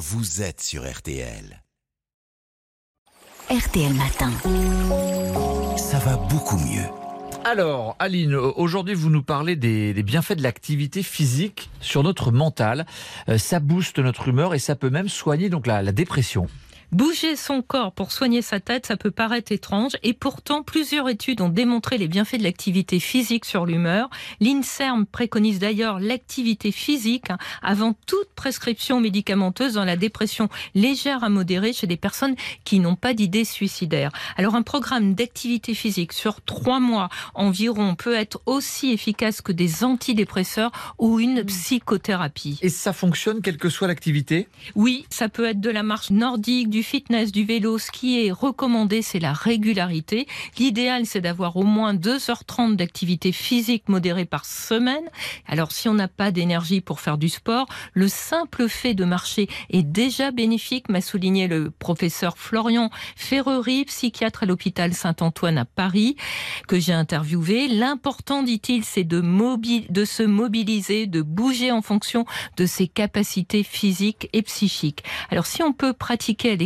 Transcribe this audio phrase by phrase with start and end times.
[0.00, 1.62] vous êtes sur RTL.
[3.50, 4.32] RTL Matin.
[5.76, 6.86] Ça va beaucoup mieux.
[7.44, 12.86] Alors, Aline, aujourd'hui, vous nous parlez des, des bienfaits de l'activité physique sur notre mental.
[13.28, 16.46] Euh, ça booste notre humeur et ça peut même soigner donc la, la dépression.
[16.92, 21.40] Bouger son corps pour soigner sa tête, ça peut paraître étrange, et pourtant plusieurs études
[21.40, 24.10] ont démontré les bienfaits de l'activité physique sur l'humeur.
[24.40, 31.28] L'INSERM préconise d'ailleurs l'activité physique hein, avant toute prescription médicamenteuse dans la dépression légère à
[31.28, 32.34] modérée chez des personnes
[32.64, 34.10] qui n'ont pas d'idées suicidaires.
[34.36, 39.84] Alors un programme d'activité physique sur trois mois environ peut être aussi efficace que des
[39.84, 42.58] antidépresseurs ou une psychothérapie.
[42.62, 44.48] Et ça fonctionne quelle que soit l'activité?
[44.74, 47.78] Oui, ça peut être de la marche nordique, du fitness, du vélo.
[47.78, 50.26] Ce qui est recommandé, c'est la régularité.
[50.58, 55.04] L'idéal, c'est d'avoir au moins 2h30 d'activité physique modérée par semaine.
[55.46, 59.48] Alors, si on n'a pas d'énergie pour faire du sport, le simple fait de marcher
[59.70, 66.16] est déjà bénéfique, m'a souligné le professeur Florian Ferrery, psychiatre à l'hôpital Saint-Antoine à Paris,
[66.68, 67.68] que j'ai interviewé.
[67.68, 72.24] L'important, dit-il, c'est de, de se mobiliser, de bouger en fonction
[72.56, 75.04] de ses capacités physiques et psychiques.
[75.30, 76.56] Alors, si on peut pratiquer à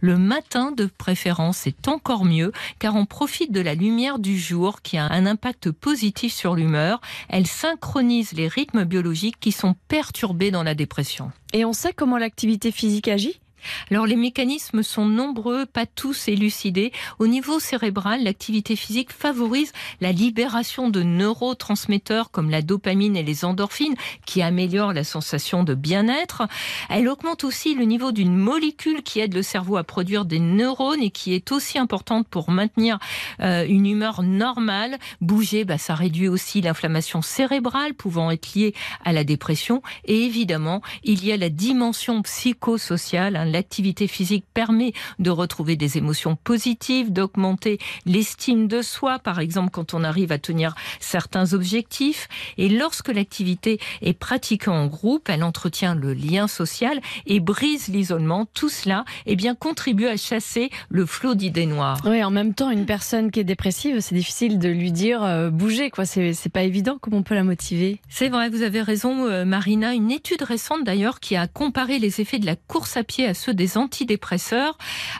[0.00, 4.82] le matin de préférence, c'est encore mieux car on profite de la lumière du jour
[4.82, 7.00] qui a un impact positif sur l'humeur.
[7.28, 11.30] Elle synchronise les rythmes biologiques qui sont perturbés dans la dépression.
[11.52, 13.40] Et on sait comment l'activité physique agit?
[13.90, 16.92] Alors les mécanismes sont nombreux, pas tous élucidés.
[17.18, 23.44] Au niveau cérébral, l'activité physique favorise la libération de neurotransmetteurs comme la dopamine et les
[23.44, 23.94] endorphines
[24.26, 26.42] qui améliorent la sensation de bien-être.
[26.88, 31.02] Elle augmente aussi le niveau d'une molécule qui aide le cerveau à produire des neurones
[31.02, 32.98] et qui est aussi importante pour maintenir
[33.40, 34.98] euh, une humeur normale.
[35.20, 39.82] Bouger, bah, ça réduit aussi l'inflammation cérébrale pouvant être liée à la dépression.
[40.04, 43.36] Et évidemment, il y a la dimension psychosociale.
[43.36, 49.70] Hein, l'activité physique permet de retrouver des émotions positives, d'augmenter l'estime de soi, par exemple
[49.70, 52.28] quand on arrive à tenir certains objectifs.
[52.56, 58.46] Et lorsque l'activité est pratiquée en groupe, elle entretient le lien social et brise l'isolement.
[58.54, 62.00] Tout cela eh bien, contribue à chasser le flot d'idées noires.
[62.04, 65.50] Oui, en même temps, une personne qui est dépressive, c'est difficile de lui dire euh,
[65.50, 65.90] bouger.
[65.90, 66.04] quoi.
[66.04, 66.98] C'est pas évident.
[67.00, 68.00] Comment on peut la motiver?
[68.08, 69.94] C'est vrai, vous avez raison, euh, Marina.
[69.94, 73.34] Une étude récente d'ailleurs qui a comparé les effets de la course à pied à
[73.38, 74.76] ceux des antidépresseurs,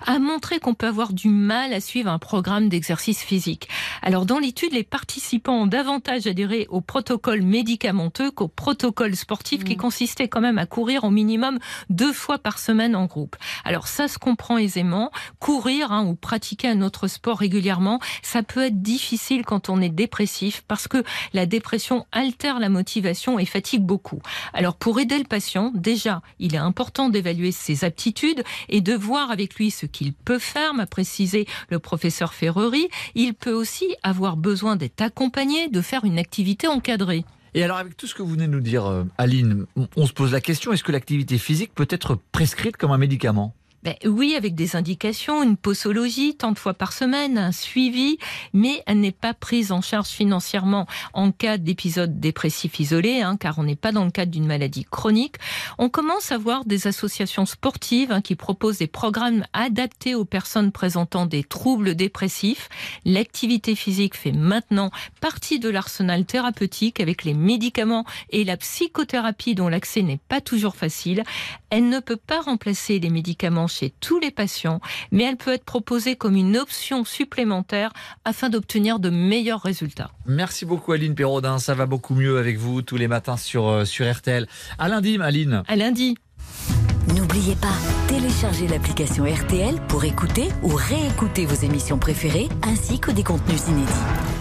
[0.06, 3.68] a montré qu'on peut avoir du mal à suivre un programme d'exercice physique.
[4.02, 9.74] Alors dans l'étude, les participants ont davantage adhéré au protocole médicamenteux qu'au protocole sportif qui
[9.74, 9.78] mmh.
[9.78, 11.58] consistait quand même à courir au minimum
[11.88, 13.36] deux fois par semaine en groupe.
[13.64, 15.10] Alors ça se comprend aisément.
[15.38, 19.88] Courir hein, ou pratiquer un autre sport régulièrement, ça peut être difficile quand on est
[19.88, 21.02] dépressif parce que
[21.32, 24.20] la dépression altère la motivation et fatigue beaucoup.
[24.52, 28.07] Alors pour aider le patient, déjà, il est important d'évaluer ses aptitudes
[28.68, 32.88] et de voir avec lui ce qu'il peut faire, m'a précisé le professeur Ferrery.
[33.14, 37.24] Il peut aussi avoir besoin d'être accompagné, de faire une activité encadrée.
[37.54, 40.12] Et alors, avec tout ce que vous venez de nous dire, euh, Aline, on se
[40.12, 43.54] pose la question est-ce que l'activité physique peut être prescrite comme un médicament?
[43.84, 48.18] Ben oui, avec des indications, une posologie tant de fois par semaine, un suivi,
[48.52, 53.58] mais elle n'est pas prise en charge financièrement en cas d'épisode dépressif isolé, hein, car
[53.60, 55.36] on n'est pas dans le cadre d'une maladie chronique.
[55.78, 60.72] On commence à voir des associations sportives hein, qui proposent des programmes adaptés aux personnes
[60.72, 62.68] présentant des troubles dépressifs.
[63.04, 64.90] L'activité physique fait maintenant
[65.20, 70.74] partie de l'arsenal thérapeutique avec les médicaments et la psychothérapie dont l'accès n'est pas toujours
[70.74, 71.22] facile.
[71.70, 74.80] Elle ne peut pas remplacer les médicaments chez tous les patients,
[75.12, 77.92] mais elle peut être proposée comme une option supplémentaire
[78.24, 80.10] afin d'obtenir de meilleurs résultats.
[80.26, 83.84] Merci beaucoup Aline Perraudin, ça va beaucoup mieux avec vous tous les matins sur, euh,
[83.84, 84.46] sur RTL.
[84.78, 85.62] À lundi Aline.
[85.68, 86.16] À lundi.
[87.14, 87.74] N'oubliez pas,
[88.06, 94.37] téléchargez l'application RTL pour écouter ou réécouter vos émissions préférées ainsi que des contenus inédits.